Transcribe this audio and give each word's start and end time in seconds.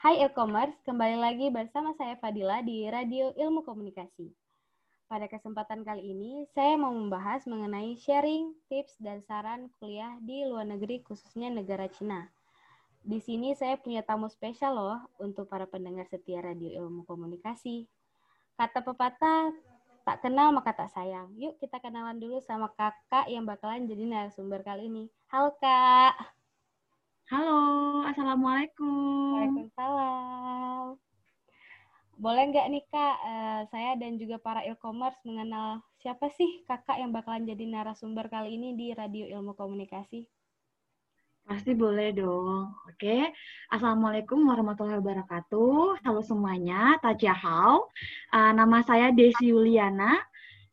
Hai 0.00 0.16
e-commerce, 0.24 0.80
kembali 0.88 1.20
lagi 1.20 1.52
bersama 1.52 1.92
saya 1.92 2.16
Fadila 2.16 2.64
di 2.64 2.88
Radio 2.88 3.36
Ilmu 3.36 3.60
Komunikasi. 3.60 4.32
Pada 5.04 5.28
kesempatan 5.28 5.84
kali 5.84 6.16
ini, 6.16 6.48
saya 6.56 6.72
mau 6.80 6.88
membahas 6.88 7.44
mengenai 7.44 8.00
sharing, 8.00 8.56
tips, 8.72 8.96
dan 8.96 9.20
saran 9.28 9.68
kuliah 9.76 10.16
di 10.24 10.48
luar 10.48 10.64
negeri, 10.64 11.04
khususnya 11.04 11.52
negara 11.52 11.84
Cina. 11.92 12.32
Di 13.04 13.20
sini 13.20 13.52
saya 13.52 13.76
punya 13.76 14.00
tamu 14.00 14.32
spesial 14.32 14.72
loh 14.72 15.04
untuk 15.20 15.52
para 15.52 15.68
pendengar 15.68 16.08
setia 16.08 16.40
Radio 16.40 16.80
Ilmu 16.80 17.04
Komunikasi. 17.04 17.84
Kata 18.56 18.80
pepatah, 18.80 19.52
tak 20.08 20.24
kenal 20.24 20.48
maka 20.56 20.72
tak 20.72 20.88
sayang. 20.96 21.28
Yuk 21.36 21.60
kita 21.60 21.76
kenalan 21.76 22.16
dulu 22.16 22.40
sama 22.40 22.72
kakak 22.72 23.28
yang 23.28 23.44
bakalan 23.44 23.84
jadi 23.84 24.08
narasumber 24.08 24.64
kali 24.64 24.88
ini. 24.88 25.12
Halo 25.28 25.60
kak. 25.60 26.39
Halo, 27.30 28.02
Assalamualaikum. 28.10 29.38
Waalaikumsalam. 29.38 30.98
Boleh 32.18 32.42
nggak 32.50 32.66
nih 32.74 32.82
kak, 32.90 33.16
uh, 33.22 33.62
saya 33.70 33.94
dan 34.02 34.18
juga 34.18 34.42
para 34.42 34.66
e-commerce 34.66 35.14
mengenal 35.22 35.78
siapa 36.02 36.26
sih 36.34 36.66
kakak 36.66 36.98
yang 36.98 37.14
bakalan 37.14 37.46
jadi 37.46 37.70
narasumber 37.70 38.26
kali 38.26 38.58
ini 38.58 38.74
di 38.74 38.90
Radio 38.98 39.30
Ilmu 39.30 39.54
Komunikasi? 39.54 40.26
Pasti 41.46 41.70
boleh 41.70 42.10
dong. 42.18 42.74
Oke, 42.90 43.30
Assalamualaikum 43.70 44.50
warahmatullahi 44.50 44.98
wabarakatuh. 44.98 46.02
Halo 46.02 46.26
semuanya, 46.26 46.98
Tajahau. 46.98 47.86
Uh, 48.34 48.50
nama 48.58 48.82
saya 48.82 49.14
Desi 49.14 49.54
Yuliana. 49.54 50.18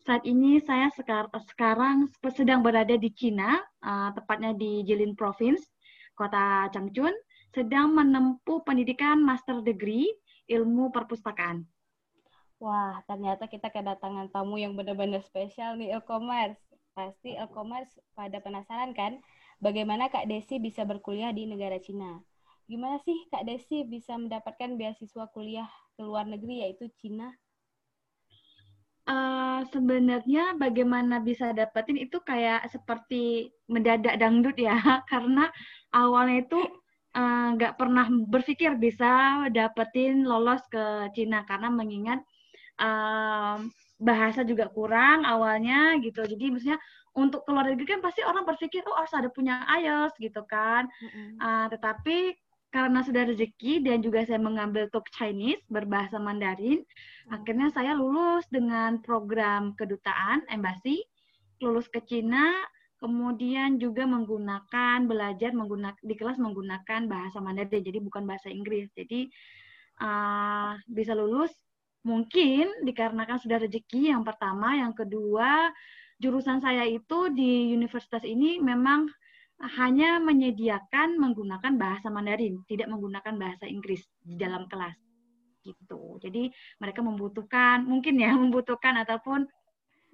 Saat 0.01 0.26
ini 0.26 0.57
saya 0.65 0.89
sekar 0.89 1.29
sekarang 1.53 2.09
sedang 2.34 2.65
berada 2.65 2.98
di 2.98 3.13
Cina, 3.13 3.62
uh, 3.85 4.09
tepatnya 4.17 4.57
di 4.57 4.81
Jilin 4.81 5.13
Province 5.13 5.77
Kota 6.17 6.66
Changchun, 6.73 7.13
sedang 7.53 7.94
menempuh 7.94 8.66
pendidikan 8.66 9.21
master 9.21 9.62
degree 9.62 10.09
ilmu 10.49 10.90
perpustakaan. 10.90 11.70
Wah, 12.57 12.98
ternyata 13.05 13.46
kita 13.46 13.70
kedatangan 13.70 14.34
tamu 14.34 14.57
yang 14.57 14.73
benar-benar 14.73 15.21
spesial 15.21 15.77
nih 15.77 15.93
e-commerce. 15.93 16.57
Pasti 16.98 17.38
e-commerce 17.38 17.93
pada 18.18 18.41
penasaran 18.41 18.98
kan, 18.98 19.21
bagaimana 19.62 20.10
Kak 20.10 20.26
Desi 20.26 20.57
bisa 20.57 20.82
berkuliah 20.82 21.29
di 21.29 21.45
negara 21.45 21.77
Cina? 21.77 22.18
Gimana 22.65 22.98
sih 23.05 23.29
Kak 23.29 23.45
Desi 23.45 23.85
bisa 23.85 24.18
mendapatkan 24.18 24.73
beasiswa 24.73 25.29
kuliah 25.29 25.70
ke 25.93 26.01
luar 26.01 26.26
negeri 26.26 26.65
yaitu 26.65 26.90
Cina? 26.98 27.29
Uh, 29.07 29.63
sebenarnya 29.71 30.60
bagaimana 30.60 31.23
bisa 31.23 31.55
dapetin 31.55 31.95
itu 31.95 32.20
kayak 32.27 32.68
seperti 32.68 33.55
mendadak 33.71 34.20
dangdut 34.20 34.57
ya, 34.60 34.76
karena 35.12 35.48
awalnya 35.98 36.45
itu 36.45 36.62
eh, 37.17 37.48
nggak 37.57 37.73
uh, 37.73 37.77
pernah 37.77 38.05
berpikir 38.29 38.77
bisa 38.77 39.45
dapetin 39.49 40.21
lolos 40.21 40.62
ke 40.70 41.09
Cina 41.17 41.41
karena 41.49 41.73
mengingat 41.73 42.21
uh, 42.77 43.57
bahasa 43.98 44.45
juga 44.45 44.70
kurang 44.70 45.26
awalnya 45.26 45.98
gitu. 46.05 46.21
Jadi 46.21 46.54
maksudnya 46.54 46.79
untuk 47.17 47.41
keluar 47.49 47.65
negeri 47.65 47.98
kan 47.98 48.01
pasti 48.05 48.21
orang 48.21 48.45
berpikir 48.45 48.85
oh 48.85 48.93
harus 48.93 49.13
ada 49.17 49.34
punya 49.34 49.65
IELTS 49.65 50.21
gitu 50.21 50.45
kan. 50.45 50.85
Mm-hmm. 51.01 51.27
Uh, 51.41 51.65
tetapi 51.73 52.17
karena 52.70 52.99
sudah 53.01 53.23
rezeki 53.26 53.82
dan 53.82 54.05
juga 54.05 54.21
saya 54.27 54.37
mengambil 54.37 54.85
talk 54.93 55.09
Chinese 55.09 55.65
berbahasa 55.65 56.21
Mandarin, 56.21 56.85
mm-hmm. 56.85 57.34
akhirnya 57.34 57.67
saya 57.73 57.98
lulus 57.98 58.45
dengan 58.54 59.01
program 59.01 59.73
kedutaan 59.73 60.45
embassy, 60.54 61.01
lulus 61.57 61.89
ke 61.89 61.98
Cina 62.05 62.54
kemudian 62.98 63.77
juga 63.77 64.09
menggunakan 64.09 65.06
belajar 65.06 65.53
menggunakan 65.53 66.01
di 66.01 66.16
kelas 66.17 66.41
menggunakan 66.41 67.06
bahasa 67.06 67.38
Mandarin 67.38 67.85
jadi 67.85 68.01
bukan 68.01 68.25
bahasa 68.25 68.50
Inggris. 68.50 68.89
Jadi 68.97 69.29
uh, 70.01 70.78
bisa 70.89 71.13
lulus 71.13 71.53
mungkin 72.01 72.85
dikarenakan 72.85 73.38
sudah 73.38 73.62
rezeki 73.62 74.13
yang 74.13 74.25
pertama. 74.25 74.78
Yang 74.78 75.06
kedua 75.06 75.69
jurusan 76.17 76.57
saya 76.62 76.85
itu 76.89 77.29
di 77.29 77.73
universitas 77.73 78.25
ini 78.25 78.57
memang 78.57 79.05
hanya 79.57 80.22
menyediakan 80.22 81.17
menggunakan 81.17 81.73
bahasa 81.81 82.13
Mandarin 82.13 82.61
tidak 82.69 82.89
menggunakan 82.93 83.33
bahasa 83.38 83.66
Inggris 83.66 84.05
di 84.22 84.38
dalam 84.38 84.69
kelas. 84.69 84.97
Gitu. 85.66 86.01
Jadi 86.22 86.49
mereka 86.77 87.01
membutuhkan 87.01 87.85
mungkin 87.85 88.22
ya 88.22 88.33
membutuhkan 88.41 89.01
ataupun 89.01 89.49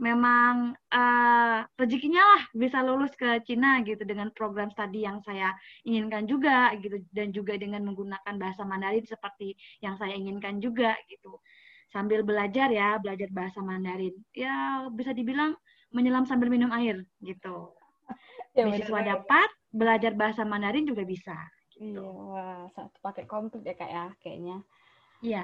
memang 0.02 0.74
uh, 0.90 1.60
rezekinya 1.78 2.20
lah 2.22 2.44
bisa 2.58 2.82
lulus 2.82 3.14
ke 3.14 3.40
Cina 3.46 3.78
gitu 3.86 4.02
dengan 4.04 4.34
program 4.34 4.74
studi 4.74 5.06
yang 5.06 5.22
saya 5.22 5.54
inginkan 5.86 6.26
juga 6.26 6.74
gitu 6.82 6.98
dan 7.14 7.30
juga 7.30 7.54
dengan 7.56 7.86
menggunakan 7.86 8.36
bahasa 8.42 8.66
Mandarin 8.66 9.06
seperti 9.06 9.54
yang 9.86 9.94
saya 10.02 10.18
inginkan 10.18 10.58
juga 10.58 10.98
gitu. 11.06 11.38
Sambil 11.94 12.26
belajar 12.26 12.74
ya 12.74 12.98
belajar 12.98 13.30
bahasa 13.30 13.62
Mandarin. 13.62 14.18
Ya 14.34 14.88
bisa 14.90 15.14
dibilang 15.14 15.54
menyelam 15.94 16.26
sambil 16.26 16.50
minum 16.50 16.74
air 16.74 17.06
gitu. 17.22 17.78
Ya, 18.58 18.70
beasiswa 18.70 19.02
dapat 19.02 19.50
belajar 19.70 20.14
bahasa 20.18 20.42
Mandarin 20.46 20.86
juga 20.86 21.06
bisa 21.06 21.34
gitu. 21.74 22.06
iya 22.06 22.06
wah 22.06 22.66
satu 22.78 22.98
paket 23.02 23.26
komplit 23.26 23.66
ya 23.66 23.74
kak 23.78 23.90
ya 23.90 24.06
kayaknya. 24.22 24.58
Iya 25.24 25.44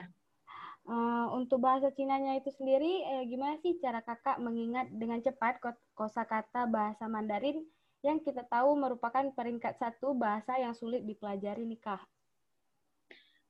Uh, 0.89 1.29
untuk 1.37 1.61
bahasa 1.61 1.93
Cinanya 1.93 2.41
itu 2.41 2.49
sendiri, 2.49 3.05
eh, 3.05 3.23
gimana 3.29 3.61
sih 3.61 3.77
cara 3.77 4.01
kakak 4.01 4.41
mengingat 4.41 4.89
dengan 4.89 5.21
cepat 5.21 5.61
kosakata 5.93 6.65
bahasa 6.65 7.05
Mandarin 7.05 7.61
yang 8.01 8.17
kita 8.17 8.41
tahu 8.49 8.73
merupakan 8.73 9.29
peringkat 9.37 9.77
satu 9.77 10.17
bahasa 10.17 10.57
yang 10.57 10.73
sulit 10.73 11.05
dipelajari 11.05 11.61
nih 11.61 11.77
kak? 11.77 12.01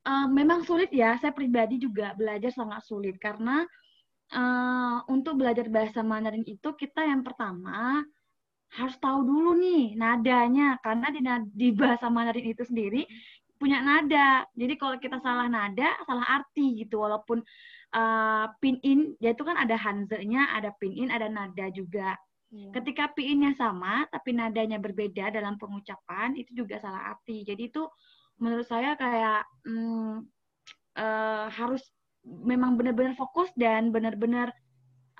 Uh, 0.03 0.27
memang 0.27 0.67
sulit 0.67 0.91
ya, 0.91 1.15
saya 1.15 1.31
pribadi 1.31 1.79
juga 1.79 2.11
belajar 2.11 2.51
sangat 2.51 2.83
sulit 2.83 3.15
karena 3.15 3.63
uh, 4.35 5.07
untuk 5.07 5.39
belajar 5.39 5.71
bahasa 5.71 6.03
Mandarin 6.03 6.43
itu 6.43 6.75
kita 6.75 7.07
yang 7.07 7.23
pertama 7.23 8.03
harus 8.69 8.99
tahu 9.01 9.25
dulu 9.25 9.57
nih 9.57 9.97
nadanya 9.97 10.77
karena 10.85 11.07
di, 11.09 11.21
di 11.55 11.67
bahasa 11.73 12.11
Mandarin 12.11 12.53
itu 12.53 12.67
sendiri 12.67 13.07
punya 13.59 13.83
nada. 13.83 14.47
Jadi 14.55 14.73
kalau 14.79 14.95
kita 14.97 15.19
salah 15.19 15.51
nada, 15.51 15.99
salah 16.07 16.41
arti 16.41 16.79
gitu. 16.81 17.03
Walaupun 17.03 17.43
uh, 17.93 18.45
pin 18.63 18.79
in, 18.81 19.13
ya 19.19 19.35
itu 19.35 19.43
kan 19.43 19.59
ada 19.59 19.75
hanzenya, 19.75 20.55
ada 20.55 20.71
pin 20.79 20.95
in, 20.95 21.11
ada 21.11 21.27
nada 21.27 21.67
juga. 21.69 22.15
Hmm. 22.49 22.73
Ketika 22.73 23.13
pin-nya 23.13 23.53
sama, 23.53 24.09
tapi 24.09 24.33
nadanya 24.33 24.81
berbeda 24.81 25.29
dalam 25.29 25.61
pengucapan, 25.61 26.33
itu 26.33 26.65
juga 26.65 26.81
salah 26.81 27.13
arti. 27.13 27.45
Jadi 27.45 27.69
itu 27.69 27.85
menurut 28.41 28.65
saya 28.65 28.97
kayak 28.97 29.45
hmm, 29.69 30.25
uh, 30.97 31.45
harus 31.53 31.83
memang 32.25 32.73
benar-benar 32.73 33.13
fokus 33.13 33.53
dan 33.53 33.93
benar-benar 33.93 34.49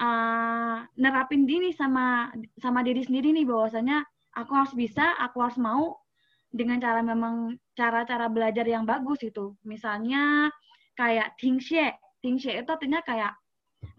uh, 0.01 0.83
nerapin 0.97 1.45
diri 1.45 1.69
sama 1.75 2.33
sama 2.57 2.81
diri 2.81 3.06
sendiri 3.06 3.29
nih 3.35 3.45
bahwasanya 3.45 4.01
aku 4.33 4.51
harus 4.56 4.73
bisa, 4.73 5.13
aku 5.21 5.38
harus 5.44 5.59
mau 5.61 6.01
dengan 6.49 6.81
cara 6.81 7.01
memang 7.05 7.53
cara-cara 7.77 8.25
belajar 8.27 8.65
yang 8.65 8.83
bagus 8.83 9.21
itu. 9.21 9.53
Misalnya 9.63 10.49
kayak 10.97 11.37
tingxie. 11.37 11.93
Tingxie 12.19 12.59
itu 12.59 12.69
artinya 12.69 12.99
kayak 13.05 13.33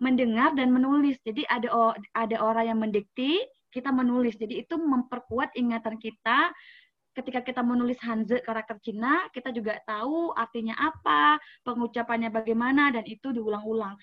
mendengar 0.03 0.53
dan 0.59 0.75
menulis. 0.75 1.17
Jadi 1.25 1.47
ada 1.49 1.97
ada 2.13 2.37
orang 2.43 2.65
yang 2.75 2.79
mendikti, 2.83 3.41
kita 3.73 3.95
menulis. 3.95 4.37
Jadi 4.37 4.67
itu 4.67 4.77
memperkuat 4.77 5.57
ingatan 5.57 5.97
kita 5.97 6.53
ketika 7.11 7.43
kita 7.43 7.63
menulis 7.67 7.99
Hanzi 8.07 8.39
karakter 8.39 8.79
Cina, 8.81 9.27
kita 9.35 9.51
juga 9.51 9.83
tahu 9.83 10.31
artinya 10.31 10.79
apa, 10.79 11.43
pengucapannya 11.67 12.31
bagaimana, 12.31 12.95
dan 12.95 13.03
itu 13.03 13.35
diulang-ulang. 13.35 13.99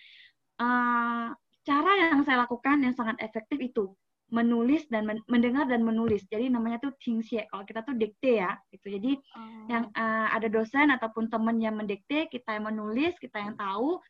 Uh, 0.60 1.32
cara 1.64 1.92
yang 2.04 2.24
saya 2.28 2.44
lakukan 2.44 2.84
yang 2.84 2.96
sangat 2.96 3.16
efektif 3.24 3.60
itu 3.64 3.96
menulis 4.28 4.84
dan 4.92 5.08
men 5.08 5.24
mendengar 5.32 5.64
dan 5.72 5.88
menulis. 5.88 6.28
Jadi 6.28 6.52
namanya 6.52 6.84
tuh 6.84 6.94
tingxie. 7.00 7.48
Kalau 7.48 7.64
kita 7.64 7.80
tuh 7.88 7.96
dikte 7.96 8.44
ya, 8.44 8.60
gitu. 8.76 8.92
Jadi 9.00 9.16
oh. 9.16 9.68
yang 9.72 9.88
uh, 9.96 10.28
ada 10.36 10.52
dosen 10.52 10.92
ataupun 10.92 11.32
teman 11.32 11.58
yang 11.64 11.80
mendikte, 11.80 12.28
kita 12.28 12.60
yang 12.60 12.68
menulis, 12.68 13.16
kita 13.18 13.40
yang 13.40 13.56
tahu. 13.56 14.04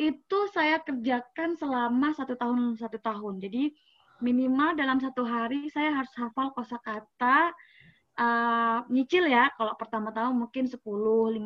Itu 0.00 0.48
saya 0.54 0.80
kerjakan 0.80 1.58
selama 1.58 2.16
satu 2.16 2.38
tahun 2.38 2.80
satu 2.80 2.96
tahun. 3.02 3.44
Jadi 3.44 3.74
minimal 4.24 4.74
dalam 4.74 4.98
satu 4.98 5.22
hari 5.22 5.68
saya 5.68 5.94
harus 5.94 6.10
hafal 6.16 6.50
kosakata 6.56 7.52
uh, 8.16 8.78
nyicil 8.88 9.28
ya. 9.28 9.52
Kalau 9.60 9.76
pertama 9.76 10.16
tahun 10.16 10.32
mungkin 10.32 10.64
10, 10.64 10.80
15 10.80 11.38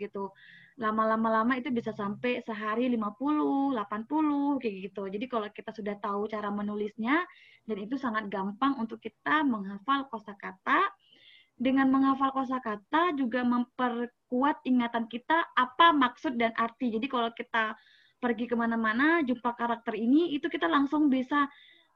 gitu 0.00 0.32
lama-lama 0.80 1.28
lama 1.42 1.52
itu 1.60 1.68
bisa 1.68 1.92
sampai 1.92 2.40
sehari 2.42 2.88
50, 2.88 3.76
80 3.76 4.60
kayak 4.60 4.74
gitu. 4.88 5.02
Jadi 5.06 5.26
kalau 5.28 5.48
kita 5.52 5.70
sudah 5.74 5.94
tahu 6.00 6.26
cara 6.32 6.48
menulisnya 6.48 7.20
dan 7.66 7.76
itu 7.78 7.94
sangat 7.94 8.26
gampang 8.26 8.74
untuk 8.78 8.98
kita 8.98 9.46
menghafal 9.46 10.06
kosakata. 10.10 10.90
Dengan 11.62 11.86
menghafal 11.94 12.34
kosakata 12.34 13.14
juga 13.14 13.46
memperkuat 13.46 14.66
ingatan 14.66 15.06
kita 15.06 15.46
apa 15.54 15.94
maksud 15.94 16.34
dan 16.34 16.50
arti. 16.58 16.90
Jadi 16.90 17.06
kalau 17.06 17.30
kita 17.30 17.76
pergi 18.18 18.50
ke 18.50 18.54
mana-mana 18.58 19.22
jumpa 19.22 19.54
karakter 19.54 19.94
ini 19.94 20.34
itu 20.34 20.46
kita 20.50 20.66
langsung 20.66 21.06
bisa 21.06 21.46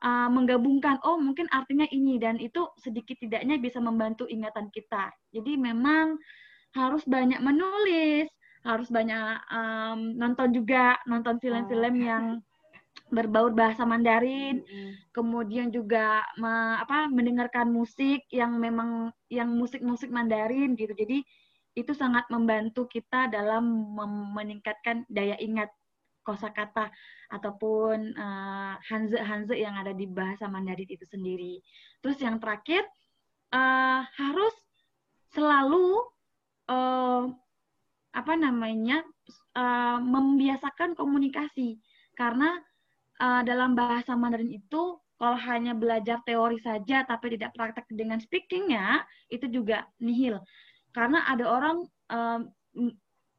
uh, 0.03 0.29
menggabungkan 0.31 0.99
oh 1.07 1.19
mungkin 1.19 1.47
artinya 1.55 1.87
ini 1.91 2.19
dan 2.19 2.37
itu 2.43 2.67
sedikit 2.79 3.15
tidaknya 3.19 3.59
bisa 3.59 3.83
membantu 3.83 4.27
ingatan 4.31 4.71
kita. 4.71 5.11
Jadi 5.35 5.59
memang 5.59 6.19
harus 6.77 7.03
banyak 7.09 7.41
menulis, 7.41 8.29
harus 8.63 8.89
banyak 8.93 9.41
um, 9.49 10.19
nonton 10.19 10.53
juga, 10.53 11.01
nonton 11.09 11.41
film-film 11.41 11.95
oh. 11.97 12.05
yang 12.05 12.25
berbaur 13.07 13.55
bahasa 13.55 13.87
Mandarin, 13.87 14.67
mm-hmm. 14.67 15.15
kemudian 15.15 15.71
juga 15.71 16.27
me, 16.39 16.83
apa 16.83 17.07
mendengarkan 17.07 17.71
musik 17.71 18.27
yang 18.35 18.59
memang 18.59 19.15
yang 19.31 19.51
musik-musik 19.55 20.11
Mandarin 20.11 20.75
gitu. 20.75 20.91
Jadi 20.91 21.23
itu 21.77 21.93
sangat 21.93 22.27
membantu 22.33 22.89
kita 22.89 23.29
dalam 23.31 23.95
meningkatkan 24.33 25.05
daya 25.07 25.37
ingat 25.39 25.71
kosakata 26.27 26.91
ataupun 27.31 28.19
uh, 28.19 28.75
hanze-hanze 28.83 29.55
yang 29.55 29.79
ada 29.79 29.95
di 29.95 30.11
bahasa 30.11 30.51
Mandarin 30.51 30.91
itu 30.91 31.07
sendiri. 31.07 31.63
Terus 32.03 32.19
yang 32.19 32.43
terakhir 32.43 32.83
uh, 33.55 34.03
harus 34.19 34.55
selalu 35.31 36.03
uh, 36.67 37.31
apa 38.17 38.35
namanya 38.35 39.05
uh, 39.55 40.01
membiasakan 40.01 40.97
komunikasi 40.97 41.79
karena 42.17 42.57
uh, 43.21 43.43
dalam 43.45 43.73
bahasa 43.77 44.13
Mandarin 44.17 44.51
itu 44.53 44.99
kalau 45.17 45.39
hanya 45.49 45.73
belajar 45.73 46.21
teori 46.29 46.61
saja 46.61 47.05
tapi 47.09 47.33
tidak 47.37 47.57
praktek 47.57 47.89
dengan 47.89 48.21
speakingnya 48.21 49.05
itu 49.33 49.49
juga 49.49 49.89
nihil. 50.01 50.41
Karena 50.93 51.25
ada 51.25 51.45
orang 51.49 51.77
uh, 52.13 52.41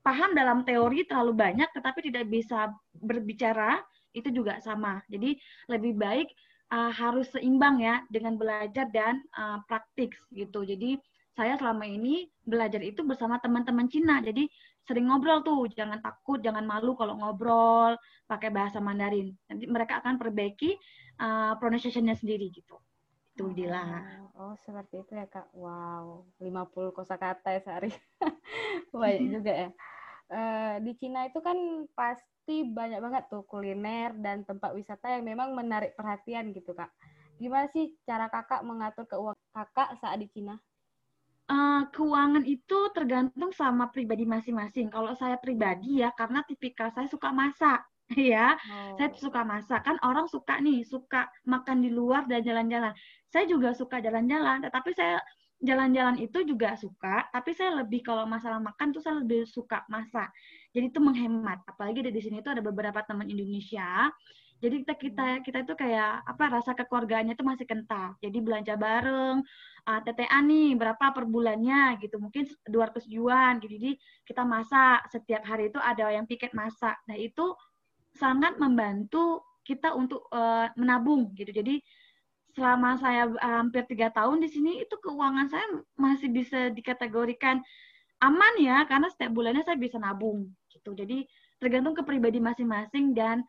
paham 0.01 0.31
dalam 0.33 0.65
teori 0.65 1.06
terlalu 1.06 1.38
banyak 1.38 1.69
tetapi 1.74 2.00
tidak 2.09 2.25
bisa 2.29 2.74
berbicara 2.97 3.81
itu 4.18 4.33
juga 4.33 4.57
sama. 4.65 5.01
Jadi 5.06 5.38
lebih 5.69 5.94
baik 5.94 6.27
uh, 6.74 6.89
harus 6.89 7.29
seimbang 7.29 7.83
ya 7.83 8.01
dengan 8.09 8.35
belajar 8.35 8.89
dan 8.89 9.21
uh, 9.38 9.62
praktik 9.69 10.18
gitu. 10.33 10.65
Jadi 10.65 10.97
saya 11.38 11.54
selama 11.62 11.86
ini 11.86 12.25
belajar 12.42 12.81
itu 12.81 13.06
bersama 13.06 13.38
teman-teman 13.38 13.86
Cina 13.86 14.18
jadi 14.25 14.50
sering 14.88 15.12
ngobrol 15.12 15.44
tuh, 15.44 15.68
jangan 15.75 16.00
takut, 16.00 16.39
jangan 16.39 16.63
malu 16.63 16.95
kalau 16.95 17.19
ngobrol 17.19 18.00
pakai 18.24 18.50
bahasa 18.50 18.80
Mandarin. 18.80 19.36
Nanti 19.51 19.68
mereka 19.68 20.00
akan 20.00 20.16
perbaiki 20.16 20.80
uh, 21.19 21.60
pronunciation-nya 21.60 22.16
sendiri 22.16 22.48
gitu. 22.56 22.80
Itu 23.36 23.51
Dila. 23.51 23.84
Oh, 24.34 24.50
oh, 24.50 24.54
seperti 24.63 25.04
itu 25.04 25.13
ya, 25.13 25.28
Kak. 25.28 25.51
Wow, 25.51 26.31
50 26.39 26.95
kosakata 26.95 27.51
ya 27.51 27.62
sehari. 27.62 27.92
Banyak 28.95 29.28
juga 29.28 29.54
ya. 29.54 29.69
Uh, 30.28 30.75
di 30.84 30.95
Cina 30.95 31.28
itu 31.28 31.39
kan 31.39 31.56
pasti 31.95 32.68
banyak 32.68 33.00
banget 33.00 33.31
tuh 33.31 33.48
kuliner 33.48 34.12
dan 34.19 34.44
tempat 34.44 34.75
wisata 34.75 35.16
yang 35.16 35.24
memang 35.24 35.56
menarik 35.56 35.95
perhatian 35.95 36.51
gitu, 36.56 36.75
Kak. 36.75 36.92
Gimana 37.39 37.68
sih 37.72 37.95
cara 38.04 38.28
Kakak 38.28 38.63
mengatur 38.63 39.07
keuangan 39.07 39.51
Kakak 39.56 40.00
saat 40.00 40.19
di 40.19 40.28
Cina? 40.31 40.60
Uh, 41.47 41.81
keuangan 41.91 42.44
itu 42.44 42.91
tergantung 42.91 43.51
sama 43.55 43.89
pribadi 43.91 44.27
masing-masing. 44.27 44.91
Kalau 44.91 45.15
saya 45.15 45.39
pribadi 45.39 46.03
ya, 46.03 46.11
karena 46.13 46.44
tipikal 46.44 46.91
saya 46.91 47.07
suka 47.07 47.31
masak, 47.31 47.83
ya, 48.15 48.55
oh. 48.55 48.95
saya 48.99 49.09
suka 49.15 49.41
masak. 49.44 49.83
Kan 49.83 49.97
orang 50.03 50.27
suka 50.27 50.59
nih, 50.59 50.83
suka 50.83 51.27
makan 51.47 51.83
di 51.83 51.89
luar 51.91 52.27
dan 52.27 52.44
jalan-jalan. 52.44 52.94
Saya 53.31 53.47
juga 53.47 53.75
suka 53.75 53.99
jalan-jalan, 54.03 54.63
tetapi 54.63 54.91
saya 54.95 55.19
jalan-jalan 55.57 56.21
itu 56.21 56.45
juga 56.45 56.77
suka, 56.77 57.25
tapi 57.33 57.50
saya 57.57 57.81
lebih 57.81 58.05
kalau 58.05 58.29
masalah 58.29 58.61
makan 58.61 58.93
tuh 58.93 59.01
saya 59.01 59.17
lebih 59.25 59.50
suka 59.50 59.81
masak. 59.89 60.29
Jadi 60.69 60.93
itu 60.93 61.00
menghemat. 61.01 61.65
Apalagi 61.65 62.05
di 62.05 62.21
sini 62.21 62.45
itu 62.45 62.50
ada 62.53 62.61
beberapa 62.61 63.01
teman 63.01 63.25
Indonesia 63.25 64.13
jadi 64.57 64.81
kita 64.81 64.94
kita 64.98 65.25
kita 65.45 65.57
itu 65.69 65.74
kayak 65.77 66.25
apa 66.25 66.44
rasa 66.50 66.74
kekeluargaannya 66.74 67.38
itu 67.38 67.45
masih 67.45 67.65
kental. 67.69 68.18
Jadi 68.18 68.38
belanja 68.42 68.74
bareng, 68.74 69.45
uh, 69.86 69.89
ah, 69.89 70.00
TTA 70.01 70.42
nih 70.42 70.74
berapa 70.74 71.13
per 71.13 71.30
bulannya? 71.30 72.01
Gitu. 72.01 72.18
Mungkin 72.18 72.50
200 72.65 73.06
yuan 73.06 73.62
gitu. 73.62 73.77
Jadi 73.77 73.92
kita 74.25 74.42
masak 74.42 75.06
setiap 75.13 75.45
hari 75.45 75.69
itu 75.69 75.77
ada 75.77 76.09
yang 76.09 76.25
piket 76.25 76.57
masak. 76.57 76.98
Nah 77.06 77.13
itu 77.13 77.54
sangat 78.18 78.57
membantu 78.57 79.45
kita 79.62 79.94
untuk 79.94 80.25
uh, 80.33 80.74
menabung 80.74 81.30
gitu. 81.38 81.53
Jadi 81.53 81.77
selama 82.57 82.98
saya 82.98 83.30
hampir 83.38 83.86
tiga 83.86 84.10
tahun 84.10 84.42
di 84.42 84.50
sini 84.50 84.81
itu 84.81 84.98
keuangan 84.98 85.53
saya 85.53 85.65
masih 85.94 86.33
bisa 86.33 86.74
dikategorikan 86.74 87.62
aman 88.25 88.53
ya 88.57 88.81
karena 88.89 89.06
setiap 89.13 89.38
bulannya 89.38 89.62
saya 89.62 89.77
bisa 89.77 90.01
nabung 90.01 90.50
gitu. 90.74 90.98
Jadi 90.98 91.30
tergantung 91.62 91.94
ke 91.94 92.01
pribadi 92.01 92.42
masing-masing 92.42 93.13
dan 93.13 93.45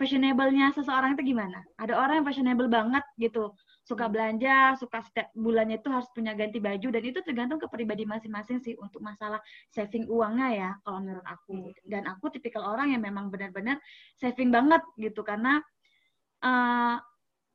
fashionable-nya 0.00 0.72
seseorang 0.72 1.12
itu 1.12 1.36
gimana 1.36 1.60
ada 1.76 1.92
orang 2.00 2.24
yang 2.24 2.26
fashionable 2.26 2.72
banget 2.72 3.04
gitu 3.20 3.52
suka 3.90 4.06
hmm. 4.06 4.12
belanja, 4.14 4.56
suka 4.78 5.02
setiap 5.02 5.28
bulannya 5.34 5.82
itu 5.82 5.90
harus 5.90 6.06
punya 6.14 6.36
ganti 6.38 6.62
baju 6.62 6.88
dan 6.94 7.02
itu 7.02 7.18
tergantung 7.26 7.58
ke 7.58 7.66
pribadi 7.66 8.06
masing-masing 8.06 8.62
sih 8.62 8.78
untuk 8.78 9.02
masalah 9.02 9.42
saving 9.74 10.06
uangnya 10.06 10.48
ya 10.54 10.70
kalau 10.86 11.02
menurut 11.02 11.26
aku. 11.26 11.74
Hmm. 11.74 11.74
Dan 11.82 12.06
aku 12.06 12.30
tipikal 12.30 12.62
orang 12.62 12.94
yang 12.94 13.02
memang 13.02 13.34
benar-benar 13.34 13.82
saving 14.14 14.54
banget 14.54 14.78
gitu 14.94 15.26
karena 15.26 15.58
uh, 16.46 17.02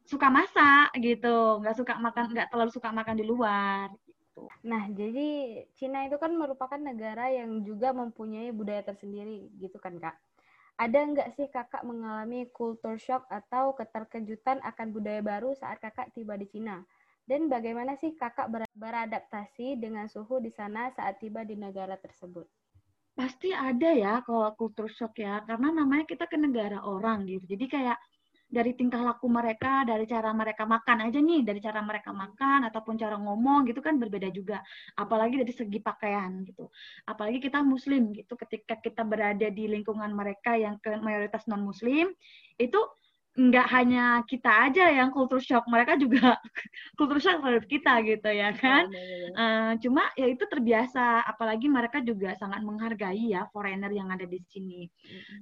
suka 0.05 0.27
masak 0.29 0.91
gitu, 0.99 1.63
nggak 1.63 1.75
suka 1.79 1.97
makan, 1.97 2.35
nggak 2.35 2.49
terlalu 2.51 2.71
suka 2.75 2.91
makan 2.91 3.15
di 3.15 3.25
luar. 3.25 3.89
Gitu. 4.05 4.43
Nah, 4.67 4.91
jadi 4.91 5.29
Cina 5.79 6.03
itu 6.03 6.19
kan 6.19 6.35
merupakan 6.35 6.77
negara 6.77 7.31
yang 7.31 7.63
juga 7.63 7.95
mempunyai 7.95 8.51
budaya 8.51 8.83
tersendiri 8.83 9.49
gitu 9.57 9.79
kan 9.79 9.95
kak 9.97 10.19
ada 10.75 10.99
nggak 11.07 11.31
sih 11.39 11.47
kakak 11.47 11.87
mengalami 11.87 12.51
culture 12.51 12.99
shock 12.99 13.23
atau 13.31 13.71
keterkejutan 13.79 14.59
akan 14.59 14.91
budaya 14.91 15.23
baru 15.23 15.55
saat 15.55 15.79
kakak 15.79 16.11
tiba 16.11 16.35
di 16.35 16.47
Cina? 16.51 16.83
Dan 17.25 17.49
bagaimana 17.49 17.97
sih 17.97 18.13
kakak 18.13 18.51
beradaptasi 18.77 19.81
dengan 19.81 20.05
suhu 20.05 20.37
di 20.37 20.53
sana 20.53 20.93
saat 20.93 21.17
tiba 21.17 21.41
di 21.41 21.57
negara 21.57 21.97
tersebut? 21.97 22.45
Pasti 23.15 23.49
ada 23.55 23.95
ya 23.95 24.19
kalau 24.21 24.51
culture 24.59 24.91
shock 24.91 25.17
ya, 25.23 25.41
karena 25.47 25.71
namanya 25.71 26.05
kita 26.05 26.27
ke 26.27 26.35
negara 26.35 26.83
orang 26.83 27.23
gitu. 27.25 27.55
Jadi 27.55 27.65
kayak 27.71 27.97
dari 28.45 28.77
tingkah 28.77 29.01
laku 29.01 29.25
mereka, 29.25 29.83
dari 29.83 30.05
cara 30.05 30.29
mereka 30.31 30.63
makan 30.63 31.09
aja 31.09 31.19
nih, 31.19 31.41
dari 31.41 31.59
cara 31.59 31.81
mereka 31.81 32.13
makan 32.13 32.69
ataupun 32.69 32.95
cara 32.95 33.17
ngomong 33.17 33.65
gitu 33.67 33.81
kan 33.81 33.97
berbeda 33.97 34.29
juga. 34.29 34.61
Apalagi 34.95 35.41
dari 35.41 35.53
segi 35.53 35.81
pakaian 35.81 36.45
gitu. 36.45 36.69
Apalagi 37.09 37.41
kita 37.41 37.65
muslim 37.65 38.13
gitu, 38.13 38.37
ketika 38.37 38.77
kita 38.79 39.01
berada 39.03 39.49
di 39.49 39.65
lingkungan 39.65 40.13
mereka 40.13 40.53
yang 40.55 40.77
ke 40.79 40.93
mayoritas 41.01 41.49
non 41.49 41.65
muslim, 41.65 42.13
itu 42.55 42.79
nggak 43.35 43.67
hanya 43.67 44.23
kita 44.23 44.47
aja 44.71 44.87
yang 44.87 45.11
kultur 45.11 45.43
shock, 45.43 45.67
mereka 45.67 45.99
juga 45.99 46.39
kultur 46.97 47.19
shock 47.19 47.43
terhadap 47.43 47.67
kita 47.67 47.93
gitu 48.07 48.29
ya 48.31 48.55
kan. 48.55 48.87
Uh, 49.35 49.71
cuma 49.83 50.07
ya 50.15 50.31
itu 50.31 50.47
terbiasa, 50.47 51.27
apalagi 51.27 51.67
mereka 51.67 51.99
juga 51.99 52.31
sangat 52.39 52.63
menghargai 52.63 53.35
ya 53.35 53.43
foreigner 53.51 53.91
yang 53.91 54.07
ada 54.07 54.23
di 54.23 54.39
sini. 54.47 54.87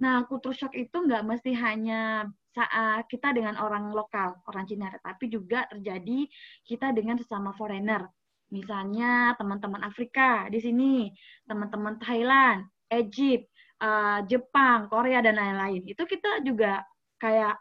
Nah 0.02 0.26
kultur 0.26 0.58
shock 0.58 0.74
itu 0.74 1.06
nggak 1.06 1.22
mesti 1.22 1.54
hanya 1.54 2.26
saat 2.50 3.06
kita 3.10 3.30
dengan 3.30 3.62
orang 3.62 3.94
lokal, 3.94 4.42
orang 4.50 4.66
Cina, 4.66 4.90
tapi 4.98 5.30
juga 5.30 5.70
terjadi 5.70 6.26
kita 6.66 6.98
dengan 6.98 7.22
sesama 7.22 7.54
foreigner. 7.54 8.10
Misalnya 8.50 9.38
teman-teman 9.38 9.82
Afrika 9.86 10.50
di 10.50 10.62
sini, 10.62 11.10
teman-teman 11.46 11.98
Thailand, 12.02 12.66
Egypt, 12.90 13.50
uh, 13.82 14.26
Jepang, 14.26 14.90
Korea 14.90 15.22
dan 15.22 15.38
lain-lain. 15.38 15.86
Itu 15.90 16.06
kita 16.06 16.46
juga 16.46 16.86
kayak 17.18 17.58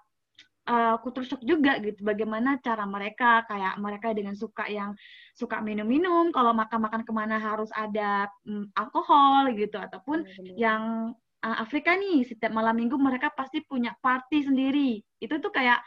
uh, 0.69 0.97
culture 1.03 1.27
shock 1.27 1.43
juga 1.43 1.79
gitu 1.83 2.03
bagaimana 2.07 2.59
cara 2.63 2.87
mereka 2.87 3.43
kayak 3.51 3.79
mereka 3.83 4.15
dengan 4.15 4.35
suka 4.37 4.69
yang 4.69 4.95
suka 5.35 5.59
minum-minum 5.59 6.31
kalau 6.31 6.53
makan-makan 6.55 7.03
ke 7.03 7.13
mana 7.15 7.41
harus 7.41 7.71
ada 7.75 8.29
um, 8.47 8.69
alkohol 8.79 9.51
gitu 9.57 9.79
ataupun 9.79 10.23
hmm, 10.27 10.55
yang 10.59 11.15
uh, 11.43 11.57
Afrika 11.63 11.97
nih 11.99 12.27
setiap 12.27 12.55
malam 12.55 12.79
minggu 12.79 12.95
mereka 12.99 13.33
pasti 13.35 13.65
punya 13.65 13.95
party 13.99 14.47
sendiri 14.47 15.03
itu 15.19 15.35
tuh 15.43 15.51
kayak 15.51 15.83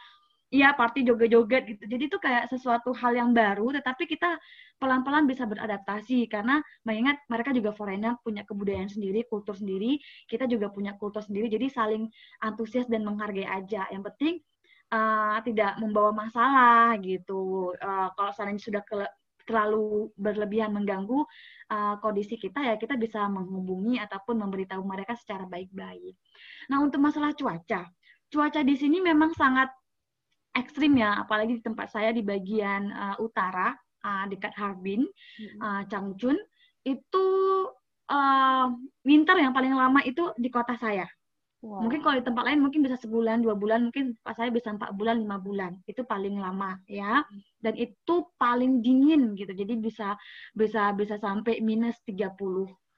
Iya, 0.53 0.77
party 0.77 1.03
joget-joget 1.03 1.63
gitu. 1.67 1.83
Jadi 1.89 2.03
itu 2.05 2.17
kayak 2.21 2.47
sesuatu 2.53 2.93
hal 2.95 3.17
yang 3.17 3.33
baru, 3.33 3.75
tetapi 3.75 4.05
kita 4.05 4.37
pelan-pelan 4.77 5.25
bisa 5.25 5.43
beradaptasi 5.49 6.29
karena 6.29 6.61
mengingat 6.85 7.17
mereka 7.27 7.49
juga 7.49 7.73
foreigner 7.73 8.15
punya 8.21 8.45
kebudayaan 8.45 8.87
sendiri, 8.87 9.25
kultur 9.25 9.57
sendiri, 9.57 9.97
kita 10.29 10.45
juga 10.45 10.69
punya 10.69 10.93
kultur 11.01 11.25
sendiri, 11.25 11.49
jadi 11.49 11.67
saling 11.67 12.07
antusias 12.45 12.85
dan 12.85 13.01
menghargai 13.03 13.43
aja. 13.43 13.89
Yang 13.89 14.03
penting 14.13 14.33
uh, 14.91 15.37
tidak 15.41 15.77
membawa 15.81 16.11
masalah 16.13 16.97
gitu. 17.01 17.73
Uh, 17.79 18.09
kalau 18.13 18.31
seandainya 18.35 18.61
sudah 18.61 18.81
ke, 18.85 19.05
terlalu 19.45 20.09
berlebihan 20.17 20.73
mengganggu 20.73 21.21
uh, 21.69 21.95
kondisi 22.01 22.35
kita 22.35 22.65
ya 22.65 22.75
kita 22.81 22.97
bisa 22.97 23.29
menghubungi 23.29 24.01
ataupun 24.01 24.41
memberitahu 24.41 24.81
mereka 24.81 25.13
secara 25.13 25.45
baik-baik. 25.45 26.17
Nah 26.73 26.81
untuk 26.81 27.01
masalah 27.01 27.31
cuaca, 27.37 27.85
cuaca 28.29 28.61
di 28.65 28.75
sini 28.75 28.99
memang 29.01 29.31
sangat 29.37 29.69
ekstrim 30.55 30.97
ya, 30.97 31.21
apalagi 31.21 31.59
di 31.59 31.63
tempat 31.63 31.93
saya 31.93 32.09
di 32.15 32.25
bagian 32.25 32.89
uh, 32.89 33.15
utara 33.21 33.75
uh, 34.01 34.25
dekat 34.31 34.55
Harbin, 34.55 35.05
uh, 35.61 35.83
Changchun 35.91 36.39
itu 36.85 37.25
uh, 38.09 38.67
winter 39.05 39.37
yang 39.37 39.53
paling 39.53 39.73
lama 39.73 40.01
itu 40.05 40.33
di 40.37 40.49
kota 40.49 40.77
saya 40.77 41.05
Wow. 41.65 41.81
Mungkin 41.81 42.05
kalau 42.05 42.21
di 42.21 42.25
tempat 42.29 42.45
lain 42.45 42.61
mungkin 42.61 42.85
bisa 42.85 42.93
sebulan, 43.01 43.41
dua 43.41 43.57
bulan, 43.57 43.89
mungkin 43.89 44.13
pas 44.21 44.37
saya 44.37 44.53
bisa 44.53 44.69
empat 44.69 44.93
bulan, 44.93 45.17
lima 45.17 45.41
bulan. 45.41 45.73
Itu 45.89 46.05
paling 46.05 46.37
lama 46.37 46.77
ya. 46.85 47.25
Dan 47.57 47.73
itu 47.73 48.29
paling 48.37 48.85
dingin 48.85 49.33
gitu. 49.33 49.49
Jadi 49.49 49.73
bisa 49.81 50.13
bisa 50.53 50.93
bisa 50.93 51.17
sampai 51.17 51.65
minus 51.65 51.97
30 52.05 52.37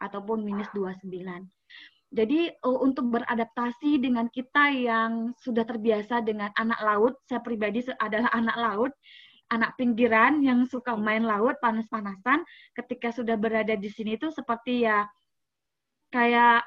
ataupun 0.04 0.44
minus 0.44 0.68
29. 0.76 1.00
Jadi 2.12 2.52
uh, 2.68 2.80
untuk 2.84 3.08
beradaptasi 3.08 4.04
dengan 4.04 4.28
kita 4.28 4.76
yang 4.76 5.32
sudah 5.40 5.64
terbiasa 5.64 6.20
dengan 6.20 6.52
anak 6.60 6.80
laut, 6.84 7.14
saya 7.24 7.40
pribadi 7.40 7.88
adalah 8.04 8.28
anak 8.36 8.58
laut, 8.60 8.92
anak 9.48 9.80
pinggiran 9.80 10.44
yang 10.44 10.68
suka 10.68 10.92
main 11.00 11.24
laut 11.24 11.56
panas-panasan, 11.64 12.44
ketika 12.76 13.16
sudah 13.16 13.40
berada 13.40 13.80
di 13.80 13.88
sini 13.88 14.20
itu 14.20 14.28
seperti 14.28 14.88
ya 14.88 15.08
kayak 16.12 16.64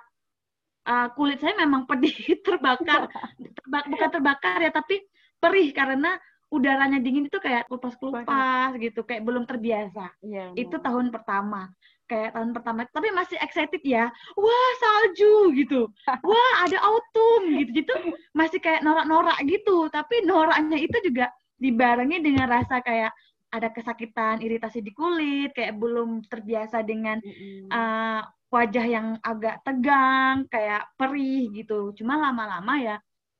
uh, 0.90 1.08
kulit 1.14 1.38
saya 1.38 1.54
memang 1.54 1.86
pedih 1.86 2.12
terbakar, 2.46 3.06
Terba 3.38 3.78
bukan 3.86 4.08
terbakar 4.10 4.58
ya, 4.58 4.74
tapi 4.74 5.06
perih 5.38 5.70
karena 5.70 6.18
udaranya 6.50 6.98
dingin 6.98 7.30
itu 7.30 7.38
kayak 7.38 7.70
kelupas-kelupas 7.70 8.74
gitu, 8.82 9.06
kayak 9.06 9.22
belum 9.22 9.46
terbiasa. 9.46 10.10
Ya, 10.26 10.50
itu 10.58 10.74
tahun 10.82 11.14
pertama. 11.14 11.70
Kayak 12.10 12.34
tahun 12.34 12.50
pertama 12.50 12.82
tapi 12.90 13.14
masih 13.14 13.38
excited 13.38 13.78
ya. 13.86 14.10
Wah 14.34 14.70
salju 14.82 15.54
gitu. 15.54 15.86
Wah 16.26 16.52
ada 16.66 16.82
autumn 16.82 17.54
gitu. 17.62 17.70
Gitu 17.86 17.94
masih 18.34 18.58
kayak 18.58 18.82
norak-norak 18.82 19.38
gitu. 19.46 19.86
Tapi 19.94 20.26
noraknya 20.26 20.74
itu 20.74 20.98
juga 21.06 21.30
dibarengi 21.54 22.18
dengan 22.18 22.50
rasa 22.50 22.82
kayak 22.82 23.14
ada 23.54 23.70
kesakitan 23.70 24.42
iritasi 24.42 24.82
di 24.82 24.90
kulit 24.90 25.54
kayak 25.54 25.78
belum 25.78 26.26
terbiasa 26.26 26.82
dengan 26.82 27.22
uh, 27.70 28.26
wajah 28.50 28.86
yang 28.86 29.06
agak 29.22 29.62
tegang 29.62 30.44
kayak 30.50 30.90
perih 30.98 31.48
gitu. 31.54 31.94
Cuma 31.94 32.18
lama-lama 32.18 32.74
ya 32.82 32.96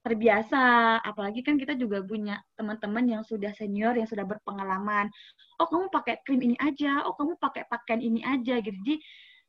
terbiasa. 0.06 0.98
Apalagi 1.02 1.42
kan 1.42 1.58
kita 1.58 1.74
juga 1.76 2.00
punya 2.00 2.38
teman-teman 2.54 3.04
yang 3.18 3.22
sudah 3.26 3.52
senior 3.52 3.98
yang 3.98 4.06
sudah 4.06 4.24
berpengalaman. 4.24 5.10
Oh 5.58 5.66
kamu 5.66 5.90
pakai 5.90 6.22
krim 6.22 6.40
ini 6.40 6.56
aja. 6.62 7.04
Oh 7.04 7.18
kamu 7.18 7.36
pakai 7.36 7.66
pakaian 7.66 8.00
ini 8.00 8.22
aja 8.22 8.62
gitu. 8.62 8.74
Jadi 8.86 8.96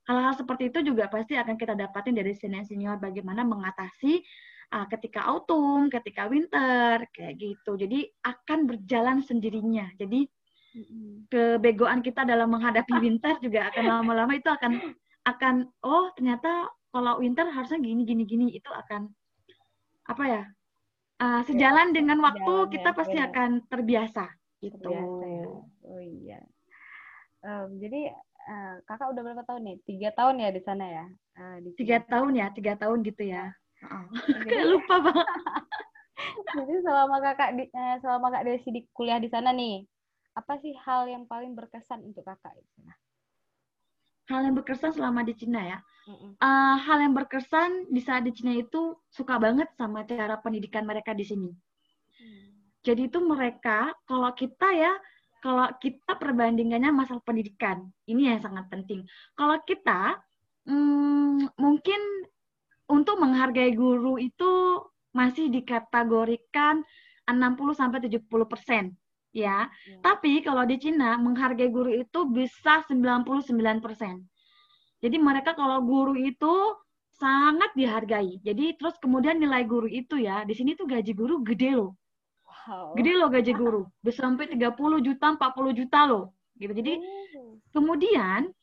hal-hal 0.09 0.33
seperti 0.33 0.73
itu 0.73 0.81
juga 0.81 1.07
pasti 1.07 1.37
akan 1.37 1.55
kita 1.55 1.77
dapatin 1.77 2.17
dari 2.17 2.33
senior 2.33 2.65
senior 2.65 2.97
bagaimana 2.97 3.45
mengatasi 3.45 4.17
uh, 4.73 4.89
ketika 4.89 5.29
autumn 5.29 5.93
ketika 5.93 6.25
winter 6.25 7.05
kayak 7.13 7.37
gitu. 7.37 7.77
Jadi 7.77 8.09
akan 8.25 8.65
berjalan 8.65 9.21
sendirinya. 9.21 9.87
Jadi 9.95 10.25
kebegoan 11.27 11.99
kita 11.99 12.23
dalam 12.23 12.47
menghadapi 12.47 12.95
winter 13.03 13.35
juga 13.43 13.67
akan 13.71 13.83
lama-lama 13.91 14.33
itu 14.39 14.47
akan 14.47 14.95
akan 15.27 15.69
oh 15.85 16.09
ternyata 16.17 16.69
kalau 16.91 17.21
winter 17.21 17.45
harusnya 17.47 17.79
gini 17.79 18.03
gini 18.03 18.23
gini 18.25 18.45
itu 18.51 18.67
akan 18.67 19.07
apa 20.09 20.23
ya 20.25 20.43
uh, 21.21 21.41
sejalan 21.45 21.93
ya, 21.93 21.95
dengan 22.01 22.17
waktu 22.25 22.53
ya, 22.67 22.69
kita 22.73 22.89
pasti 22.97 23.17
ya. 23.21 23.29
akan 23.29 23.49
terbiasa 23.69 24.25
gitu. 24.61 24.77
Terbiasa, 24.81 25.25
ya. 25.25 25.45
Oh 25.85 26.01
iya. 26.01 26.39
Um, 27.41 27.81
jadi 27.81 28.13
uh, 28.49 28.75
kakak 28.85 29.13
udah 29.13 29.21
berapa 29.21 29.43
tahun 29.45 29.61
nih? 29.65 29.77
Tiga 29.85 30.09
tahun 30.13 30.35
ya 30.41 30.49
di 30.53 30.61
sana 30.61 30.85
ya? 30.85 31.05
Uh, 31.37 31.57
di 31.65 31.69
tiga 31.77 31.97
tahun 32.05 32.37
ya, 32.37 32.47
tiga 32.53 32.73
tahun 32.77 33.01
gitu 33.05 33.23
ya. 33.25 33.49
Oh. 33.89 34.05
Kayak 34.49 34.67
lupa 34.77 34.95
banget. 35.01 35.27
jadi 36.57 36.73
selama 36.85 37.17
kakak 37.17 37.49
di, 37.57 37.63
uh, 37.73 37.97
selama 38.01 38.27
kak 38.29 38.45
Desi 38.45 38.69
di 38.69 38.81
kuliah 38.93 39.17
di 39.17 39.29
sana 39.29 39.49
nih, 39.49 39.81
apa 40.37 40.53
sih 40.61 40.73
hal 40.85 41.09
yang 41.09 41.25
paling 41.25 41.57
berkesan 41.57 42.05
untuk 42.05 42.21
kakak 42.25 42.53
di 42.53 42.65
sana? 42.77 42.93
Hal 44.31 44.47
yang 44.47 44.55
berkesan 44.55 44.95
selama 44.95 45.27
di 45.27 45.35
Cina 45.35 45.59
ya 45.59 45.77
uh, 46.07 46.75
hal 46.81 46.97
yang 47.01 47.13
berkesan 47.13 47.91
di 47.91 48.01
saat 48.01 48.25
di 48.25 48.31
Cina 48.33 48.55
itu 48.55 48.97
suka 49.11 49.38
banget 49.38 49.69
sama 49.77 50.03
cara 50.07 50.39
pendidikan 50.41 50.83
mereka 50.85 51.13
di 51.13 51.25
sini. 51.25 51.50
Hmm. 52.17 52.50
Jadi 52.81 53.11
itu 53.11 53.19
mereka 53.21 53.93
kalau 54.09 54.31
kita 54.33 54.67
ya 54.73 54.93
kalau 55.41 55.65
kita 55.81 56.17
perbandingannya 56.21 56.93
masalah 56.93 57.21
pendidikan 57.25 57.89
ini 58.05 58.29
yang 58.29 58.41
sangat 58.41 58.69
penting. 58.69 59.05
Kalau 59.38 59.57
kita 59.65 60.17
hmm, 60.69 61.57
mungkin 61.57 62.01
untuk 62.89 63.17
menghargai 63.17 63.73
guru 63.73 64.19
itu 64.21 64.83
masih 65.11 65.51
dikategorikan 65.51 66.83
60 67.27 67.79
sampai 67.79 68.00
70 68.03 68.27
persen 68.47 68.91
ya. 69.31 69.67
Hmm. 69.67 70.01
Tapi 70.03 70.43
kalau 70.43 70.63
di 70.67 70.77
Cina 70.77 71.15
menghargai 71.17 71.71
guru 71.71 71.91
itu 71.91 72.27
bisa 72.29 72.83
99 72.88 73.83
persen. 73.83 74.23
Jadi 75.01 75.17
mereka 75.17 75.57
kalau 75.57 75.81
guru 75.81 76.13
itu 76.13 76.77
sangat 77.17 77.73
dihargai. 77.73 78.38
Jadi 78.45 78.77
terus 78.77 78.93
kemudian 79.01 79.41
nilai 79.41 79.65
guru 79.65 79.89
itu 79.89 80.21
ya, 80.21 80.45
di 80.45 80.53
sini 80.53 80.77
tuh 80.77 80.85
gaji 80.85 81.13
guru 81.17 81.41
gede 81.41 81.73
loh. 81.73 81.97
Wow. 82.45 82.93
Gede 82.93 83.13
loh 83.17 83.29
gaji 83.29 83.53
guru. 83.57 83.81
Bisa 84.05 84.25
sampai 84.25 84.50
30 84.50 85.01
juta, 85.01 85.33
40 85.33 85.79
juta 85.79 86.00
loh. 86.05 86.33
Gitu. 86.61 86.73
Jadi 86.77 86.93
oh. 87.38 87.57
kemudian 87.73 88.53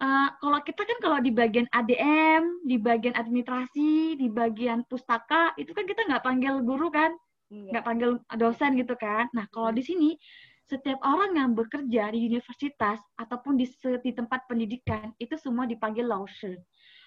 uh, 0.00 0.28
kalau 0.36 0.60
kita 0.60 0.84
kan 0.84 0.98
kalau 1.00 1.18
di 1.24 1.32
bagian 1.32 1.64
ADM, 1.72 2.68
di 2.68 2.76
bagian 2.76 3.16
administrasi, 3.16 4.20
di 4.20 4.28
bagian 4.28 4.84
pustaka, 4.84 5.56
itu 5.56 5.72
kan 5.72 5.88
kita 5.88 6.04
nggak 6.04 6.24
panggil 6.24 6.60
guru 6.60 6.92
kan? 6.92 7.16
Nggak 7.50 7.84
panggil 7.86 8.10
dosen 8.34 8.74
gitu 8.74 8.94
kan. 8.98 9.30
Nah, 9.30 9.46
kalau 9.54 9.70
di 9.70 9.82
sini 9.82 10.18
setiap 10.66 10.98
orang 11.06 11.38
yang 11.38 11.50
bekerja 11.54 12.10
di 12.10 12.26
universitas 12.26 12.98
ataupun 13.14 13.54
di, 13.54 13.70
di 14.02 14.10
tempat 14.10 14.50
pendidikan 14.50 15.14
itu 15.22 15.38
semua 15.38 15.62
dipanggil 15.62 16.02
lause. 16.02 16.58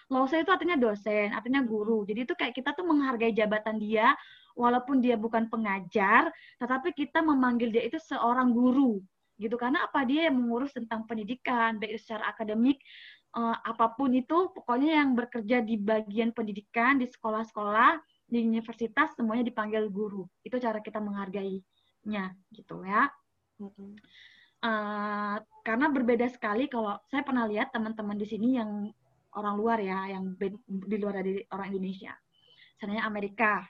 Lause 0.09 0.41
itu 0.41 0.49
artinya 0.49 0.79
dosen, 0.79 1.35
artinya 1.35 1.61
guru. 1.61 2.07
Jadi 2.07 2.23
itu 2.23 2.33
kayak 2.33 2.55
kita 2.55 2.73
tuh 2.73 2.87
menghargai 2.87 3.35
jabatan 3.35 3.77
dia 3.77 4.15
walaupun 4.55 5.03
dia 5.03 5.19
bukan 5.19 5.51
pengajar, 5.51 6.31
tetapi 6.57 6.95
kita 6.95 7.19
memanggil 7.21 7.69
dia 7.69 7.83
itu 7.85 7.99
seorang 7.99 8.49
guru 8.55 9.03
gitu 9.39 9.55
karena 9.55 9.87
apa 9.87 10.03
dia 10.03 10.27
yang 10.27 10.35
mengurus 10.35 10.75
tentang 10.75 11.07
pendidikan 11.07 11.79
baik 11.79 11.95
secara 11.95 12.27
akademik 12.35 12.83
uh, 13.39 13.55
apa 13.63 13.95
pun 13.95 14.11
itu 14.11 14.51
pokoknya 14.51 14.99
yang 14.99 15.15
bekerja 15.15 15.63
di 15.63 15.79
bagian 15.79 16.35
pendidikan 16.35 16.99
di 16.99 17.07
sekolah-sekolah 17.07 17.97
di 18.29 18.45
universitas 18.45 19.17
semuanya 19.17 19.49
dipanggil 19.49 19.89
guru 19.89 20.23
itu 20.45 20.55
cara 20.61 20.79
kita 20.79 21.01
menghargainya 21.01 22.37
gitu 22.53 22.85
ya 22.85 23.09
Uh, 24.59 25.39
karena 25.63 25.87
berbeda 25.87 26.27
sekali 26.27 26.67
kalau 26.67 26.99
saya 27.07 27.23
pernah 27.23 27.47
lihat 27.47 27.71
teman-teman 27.71 28.19
di 28.19 28.27
sini 28.27 28.59
yang 28.59 28.91
orang 29.39 29.55
luar 29.55 29.79
ya, 29.79 30.11
yang 30.11 30.35
di 30.67 30.97
luar 30.99 31.23
dari 31.23 31.39
orang 31.55 31.71
Indonesia, 31.71 32.11
misalnya 32.75 33.07
Amerika 33.07 33.63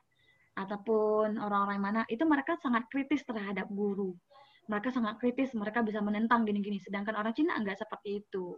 ataupun 0.57 1.37
orang-orang 1.37 1.77
mana, 1.77 2.01
itu 2.09 2.25
mereka 2.25 2.57
sangat 2.57 2.89
kritis 2.89 3.21
terhadap 3.21 3.69
guru. 3.69 4.17
Mereka 4.65 4.89
sangat 4.89 5.21
kritis, 5.21 5.53
mereka 5.53 5.85
bisa 5.85 6.01
menentang 6.01 6.41
gini-gini. 6.41 6.81
Sedangkan 6.81 7.13
orang 7.21 7.37
Cina 7.37 7.53
enggak 7.53 7.77
seperti 7.77 8.25
itu. 8.25 8.57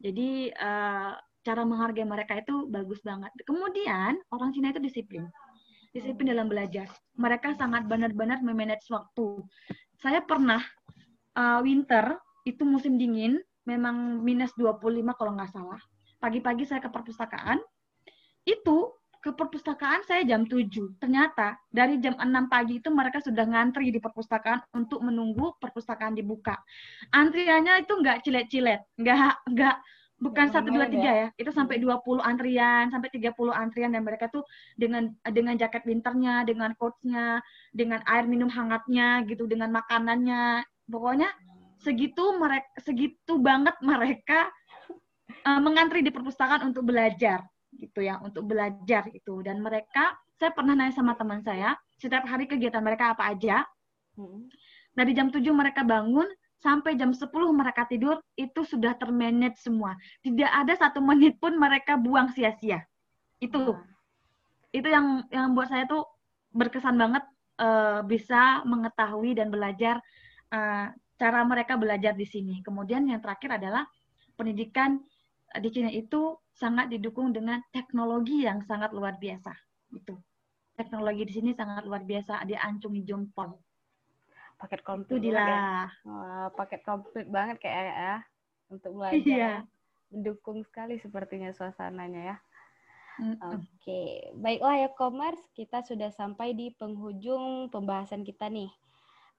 Jadi 0.00 0.48
uh, 0.48 1.12
cara 1.48 1.64
menghargai 1.64 2.04
mereka 2.04 2.36
itu 2.36 2.68
bagus 2.68 3.00
banget. 3.00 3.32
Kemudian 3.48 4.20
orang 4.28 4.52
Cina 4.52 4.68
itu 4.68 4.84
disiplin. 4.84 5.24
Disiplin 5.96 6.36
dalam 6.36 6.52
belajar. 6.52 6.92
Mereka 7.16 7.56
sangat 7.56 7.88
benar-benar 7.88 8.44
memanage 8.44 8.84
waktu. 8.92 9.40
Saya 9.96 10.20
pernah 10.20 10.60
uh, 11.32 11.64
winter 11.64 12.20
itu 12.44 12.68
musim 12.68 13.00
dingin 13.00 13.40
memang 13.64 14.20
minus 14.20 14.52
25 14.60 14.76
kalau 15.16 15.32
nggak 15.32 15.48
salah. 15.56 15.80
Pagi-pagi 16.20 16.68
saya 16.68 16.84
ke 16.84 16.92
perpustakaan. 16.92 17.56
Itu 18.44 18.92
ke 19.18 19.34
perpustakaan 19.34 20.06
saya 20.06 20.22
jam 20.22 20.46
7 20.46 21.02
ternyata 21.02 21.58
dari 21.74 21.98
jam 21.98 22.14
6 22.14 22.22
pagi 22.46 22.78
itu 22.78 22.86
mereka 22.94 23.18
sudah 23.18 23.42
ngantri 23.50 23.90
di 23.90 23.98
perpustakaan 23.98 24.62
untuk 24.76 25.02
menunggu 25.02 25.58
perpustakaan 25.58 26.14
dibuka. 26.14 26.54
Antriannya 27.10 27.82
itu 27.82 27.92
nggak 27.98 28.22
cilet-cilet. 28.22 28.80
Nggak 28.94 29.42
nggak 29.52 29.76
bukan 30.18 30.50
satu 30.50 30.74
dua 30.74 30.90
tiga 30.90 31.10
ya. 31.14 31.26
ya 31.26 31.28
itu 31.38 31.50
sampai 31.54 31.78
20 31.78 31.94
hmm. 31.94 32.26
antrian 32.26 32.84
sampai 32.90 33.08
30 33.14 33.38
antrian 33.54 33.90
dan 33.94 34.02
mereka 34.02 34.26
tuh 34.26 34.42
dengan 34.74 35.14
dengan 35.22 35.54
jaket 35.54 35.86
winternya 35.86 36.42
dengan 36.42 36.74
coatsnya 36.74 37.38
dengan 37.70 38.02
air 38.10 38.26
minum 38.26 38.50
hangatnya 38.50 39.22
gitu 39.30 39.46
dengan 39.46 39.70
makanannya 39.70 40.66
pokoknya 40.90 41.30
segitu 41.78 42.34
mereka 42.34 42.66
segitu 42.82 43.38
banget 43.38 43.78
mereka 43.78 44.50
uh, 45.46 45.62
mengantri 45.62 46.02
di 46.02 46.10
perpustakaan 46.10 46.66
untuk 46.66 46.90
belajar 46.90 47.46
gitu 47.78 48.02
ya 48.02 48.18
untuk 48.18 48.42
belajar 48.50 49.06
itu 49.14 49.38
dan 49.46 49.62
mereka 49.62 50.18
saya 50.34 50.50
pernah 50.50 50.74
nanya 50.74 50.98
sama 50.98 51.14
teman 51.14 51.46
saya 51.46 51.78
setiap 51.94 52.26
hari 52.26 52.50
kegiatan 52.50 52.82
mereka 52.82 53.14
apa 53.14 53.30
aja 53.30 53.62
hmm. 54.18 54.50
dari 54.98 55.14
jam 55.14 55.30
7 55.30 55.38
mereka 55.54 55.86
bangun 55.86 56.26
sampai 56.58 56.98
jam 56.98 57.14
10 57.14 57.30
mereka 57.54 57.86
tidur 57.86 58.18
itu 58.34 58.66
sudah 58.66 58.94
termanage 58.98 59.62
semua. 59.62 59.94
Tidak 60.22 60.50
ada 60.50 60.74
satu 60.74 60.98
menit 60.98 61.38
pun 61.38 61.54
mereka 61.54 61.94
buang 61.94 62.34
sia-sia. 62.34 62.82
Itu 63.38 63.78
hmm. 63.78 64.74
itu 64.74 64.88
yang 64.90 65.06
yang 65.30 65.54
buat 65.54 65.70
saya 65.70 65.86
tuh 65.86 66.02
berkesan 66.50 66.98
banget 66.98 67.24
uh, 67.62 68.02
bisa 68.02 68.66
mengetahui 68.66 69.38
dan 69.38 69.54
belajar 69.54 70.02
uh, 70.50 70.90
cara 71.18 71.40
mereka 71.46 71.78
belajar 71.78 72.14
di 72.18 72.26
sini. 72.26 72.58
Kemudian 72.66 73.06
yang 73.06 73.22
terakhir 73.22 73.62
adalah 73.62 73.86
pendidikan 74.34 74.98
di 75.48 75.68
Cina 75.70 75.88
itu 75.88 76.36
sangat 76.52 76.90
didukung 76.90 77.30
dengan 77.30 77.62
teknologi 77.70 78.44
yang 78.44 78.66
sangat 78.66 78.90
luar 78.90 79.14
biasa. 79.16 79.54
Itu 79.94 80.18
teknologi 80.74 81.22
di 81.22 81.32
sini 81.38 81.50
sangat 81.54 81.86
luar 81.86 82.02
biasa. 82.02 82.42
Dia 82.46 82.66
ancungi 82.66 83.06
jempol 83.06 83.67
paket 84.58 84.82
komplit 84.82 85.22
dia 85.22 85.38
ya. 85.38 86.50
paket 86.58 86.82
komplit 86.82 87.26
banget 87.30 87.62
kayak 87.62 87.94
ya 87.94 88.16
untuk 88.68 88.98
belajar 88.98 89.22
iya 89.22 89.54
mendukung 90.12 90.64
sekali 90.64 90.96
sepertinya 91.00 91.52
suasananya 91.52 92.34
ya. 92.34 92.36
Oke, 93.18 93.58
okay. 93.82 94.08
baiklah 94.38 94.86
ya 94.86 94.88
Commerce, 94.94 95.42
kita 95.50 95.82
sudah 95.82 96.14
sampai 96.14 96.54
di 96.54 96.70
penghujung 96.78 97.66
pembahasan 97.66 98.22
kita 98.22 98.46
nih. 98.46 98.70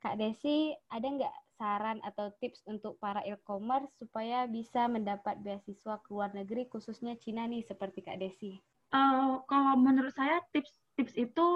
Kak 0.04 0.20
Desi, 0.20 0.76
ada 0.92 1.08
nggak 1.08 1.36
saran 1.56 2.04
atau 2.04 2.28
tips 2.44 2.64
untuk 2.68 3.00
para 3.00 3.24
e-commerce 3.24 3.88
supaya 3.96 4.48
bisa 4.52 4.88
mendapat 4.92 5.40
beasiswa 5.40 5.96
ke 6.04 6.10
luar 6.12 6.32
negeri, 6.36 6.68
khususnya 6.68 7.16
Cina 7.20 7.48
nih, 7.48 7.64
seperti 7.64 8.04
Kak 8.04 8.20
Desi? 8.20 8.60
Uh, 8.92 9.40
kalau 9.48 9.80
menurut 9.80 10.12
saya 10.12 10.44
tips-tips 10.52 11.16
itu 11.16 11.48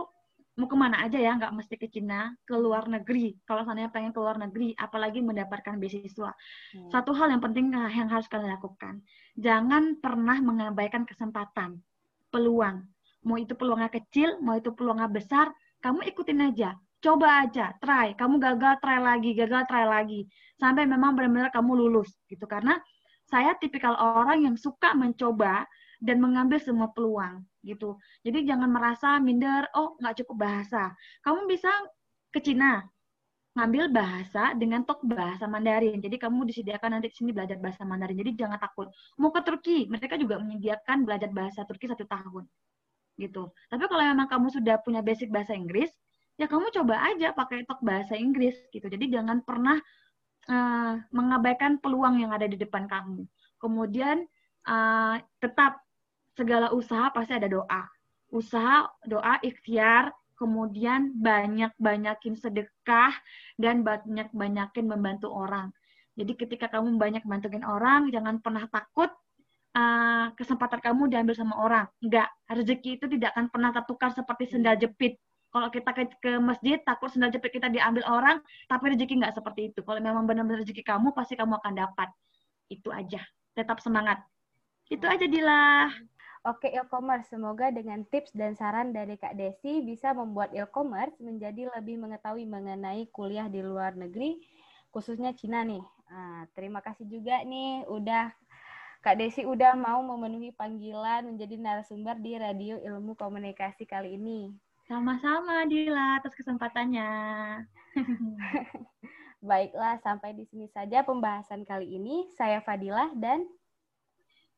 mau 0.53 0.69
ke 0.69 0.77
mana 0.77 1.01
aja 1.01 1.17
ya, 1.17 1.33
nggak 1.33 1.53
mesti 1.53 1.75
ke 1.81 1.89
Cina, 1.89 2.29
ke 2.45 2.53
luar 2.53 2.85
negeri. 2.85 3.33
Kalau 3.41 3.65
seandainya 3.65 3.89
pengen 3.89 4.13
ke 4.13 4.19
luar 4.21 4.37
negeri, 4.37 4.77
apalagi 4.77 5.25
mendapatkan 5.25 5.81
beasiswa. 5.81 6.29
Hmm. 6.29 6.89
Satu 6.93 7.09
hal 7.17 7.33
yang 7.33 7.41
penting 7.41 7.73
yang 7.73 8.09
harus 8.09 8.29
kalian 8.29 8.53
lakukan, 8.53 9.01
jangan 9.33 9.97
pernah 9.97 10.37
mengabaikan 10.37 11.09
kesempatan, 11.09 11.81
peluang. 12.29 12.85
Mau 13.25 13.41
itu 13.41 13.57
peluangnya 13.57 13.89
kecil, 13.89 14.37
mau 14.45 14.53
itu 14.53 14.69
peluangnya 14.75 15.09
besar, 15.09 15.49
kamu 15.81 16.05
ikutin 16.13 16.53
aja. 16.53 16.77
Coba 17.03 17.43
aja, 17.43 17.75
try. 17.83 18.15
Kamu 18.15 18.39
gagal, 18.39 18.79
try 18.79 19.01
lagi, 19.01 19.35
gagal, 19.35 19.67
try 19.67 19.83
lagi. 19.83 20.23
Sampai 20.55 20.87
memang 20.87 21.17
benar-benar 21.17 21.51
kamu 21.51 21.75
lulus. 21.75 22.15
gitu 22.31 22.47
Karena 22.47 22.79
saya 23.27 23.57
tipikal 23.59 23.97
orang 23.99 24.47
yang 24.47 24.55
suka 24.55 24.95
mencoba 24.95 25.67
dan 25.99 26.23
mengambil 26.23 26.59
semua 26.63 26.91
peluang 26.91 27.43
gitu. 27.63 27.97
Jadi 28.21 28.43
jangan 28.43 28.69
merasa 28.69 29.17
minder, 29.23 29.65
oh 29.73 29.95
nggak 29.97 30.23
cukup 30.23 30.37
bahasa. 30.45 30.91
Kamu 31.23 31.47
bisa 31.47 31.71
ke 32.29 32.43
Cina, 32.43 32.83
ngambil 33.53 33.93
bahasa 33.93 34.51
dengan 34.57 34.83
tok 34.83 35.05
bahasa 35.05 35.45
Mandarin. 35.45 36.01
Jadi 36.01 36.17
kamu 36.17 36.49
disediakan 36.49 36.99
nanti 36.99 37.09
di 37.09 37.15
sini 37.15 37.31
belajar 37.31 37.57
bahasa 37.61 37.85
Mandarin. 37.85 38.17
Jadi 38.17 38.31
jangan 38.35 38.57
takut. 38.57 38.89
Mau 39.21 39.29
ke 39.29 39.41
Turki, 39.45 39.87
mereka 39.87 40.17
juga 40.17 40.41
menyediakan 40.41 41.05
belajar 41.07 41.29
bahasa 41.29 41.61
Turki 41.63 41.85
satu 41.87 42.03
tahun. 42.03 42.43
Gitu. 43.15 43.43
Tapi 43.69 43.83
kalau 43.85 44.03
memang 44.03 44.25
kamu 44.25 44.47
sudah 44.49 44.81
punya 44.81 45.05
basic 45.05 45.29
bahasa 45.29 45.53
Inggris, 45.53 45.93
ya 46.35 46.49
kamu 46.49 46.73
coba 46.73 46.97
aja 47.13 47.29
pakai 47.31 47.61
tok 47.69 47.85
bahasa 47.85 48.17
Inggris 48.17 48.57
gitu. 48.73 48.89
Jadi 48.89 49.05
jangan 49.13 49.45
pernah 49.45 49.77
uh, 50.49 50.97
mengabaikan 51.13 51.77
peluang 51.77 52.25
yang 52.25 52.33
ada 52.33 52.49
di 52.49 52.57
depan 52.57 52.89
kamu. 52.89 53.21
Kemudian 53.61 54.25
uh, 54.65 55.21
tetap 55.37 55.82
segala 56.33 56.73
usaha 56.73 57.09
pasti 57.13 57.33
ada 57.37 57.49
doa. 57.49 57.83
Usaha, 58.33 58.89
doa, 59.05 59.37
ikhtiar, 59.45 60.09
kemudian 60.33 61.13
banyak-banyakin 61.21 62.33
sedekah, 62.33 63.13
dan 63.61 63.85
banyak-banyakin 63.85 64.85
membantu 64.89 65.29
orang. 65.29 65.69
Jadi 66.13 66.33
ketika 66.37 66.69
kamu 66.69 66.97
banyak 66.97 67.23
bantuin 67.25 67.65
orang, 67.65 68.09
jangan 68.13 68.37
pernah 68.37 68.65
takut 68.69 69.09
uh, 69.73 70.29
kesempatan 70.37 70.79
kamu 70.81 71.09
diambil 71.09 71.33
sama 71.33 71.57
orang. 71.57 71.85
Enggak, 72.01 72.29
rezeki 72.49 73.01
itu 73.01 73.05
tidak 73.17 73.33
akan 73.33 73.49
pernah 73.49 73.71
tertukar 73.73 74.09
seperti 74.13 74.53
sendal 74.53 74.77
jepit. 74.77 75.17
Kalau 75.53 75.69
kita 75.69 75.89
ke, 75.93 76.03
ke 76.17 76.31
masjid, 76.41 76.81
takut 76.81 77.09
sendal 77.13 77.29
jepit 77.29 77.53
kita 77.53 77.69
diambil 77.69 78.05
orang, 78.09 78.37
tapi 78.69 78.93
rezeki 78.93 79.21
nggak 79.21 79.37
seperti 79.37 79.73
itu. 79.73 79.85
Kalau 79.85 80.01
memang 80.01 80.25
benar-benar 80.25 80.65
rezeki 80.65 80.81
kamu, 80.85 81.13
pasti 81.13 81.33
kamu 81.37 81.61
akan 81.61 81.73
dapat. 81.77 82.09
Itu 82.69 82.89
aja. 82.89 83.21
Tetap 83.53 83.77
semangat. 83.81 84.21
Itu 84.89 85.05
aja, 85.05 85.25
Dila. 85.25 85.89
Oke 86.43 86.67
e-commerce, 86.75 87.31
semoga 87.31 87.71
dengan 87.71 88.03
tips 88.03 88.35
dan 88.35 88.51
saran 88.59 88.91
dari 88.91 89.15
Kak 89.15 89.39
Desi 89.39 89.79
bisa 89.79 90.11
membuat 90.11 90.51
e-commerce 90.51 91.15
menjadi 91.23 91.71
lebih 91.71 91.95
mengetahui 92.03 92.43
mengenai 92.43 93.07
kuliah 93.15 93.47
di 93.47 93.63
luar 93.63 93.95
negeri, 93.95 94.43
khususnya 94.91 95.31
Cina 95.31 95.63
nih. 95.63 95.79
Nah, 96.11 96.43
terima 96.51 96.83
kasih 96.83 97.07
juga 97.07 97.39
nih 97.47 97.87
udah 97.87 98.35
Kak 98.99 99.23
Desi 99.23 99.47
udah 99.47 99.71
mau 99.79 100.03
memenuhi 100.03 100.51
panggilan 100.51 101.31
menjadi 101.31 101.55
narasumber 101.55 102.19
di 102.19 102.35
Radio 102.35 102.75
Ilmu 102.75 103.15
Komunikasi 103.15 103.87
kali 103.87 104.19
ini. 104.19 104.51
Sama-sama 104.83 105.63
Dila 105.63 106.19
atas 106.19 106.35
kesempatannya. 106.35 107.07
Baiklah, 109.47 109.95
sampai 110.03 110.35
di 110.35 110.43
sini 110.47 110.67
saja 110.67 111.07
pembahasan 111.07 111.63
kali 111.63 111.87
ini. 111.99 112.27
Saya 112.35 112.59
Fadilah 112.59 113.15
dan 113.15 113.47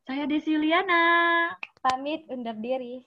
saya 0.06 0.22
Desi 0.30 0.54
Liana. 0.54 1.50
Pamit 1.82 2.30
undur 2.30 2.54
diri. 2.62 3.02